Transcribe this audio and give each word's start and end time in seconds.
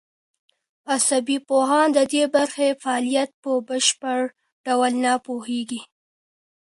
عصبي 0.93 1.37
پوهان 1.47 1.87
د 1.97 1.99
دې 2.11 2.23
برخې 2.35 2.67
فعالیت 2.81 3.29
په 3.43 3.51
بشپړ 3.67 4.19
ډول 4.65 4.93
نه 5.03 5.13
پوهېږي. 5.25 5.81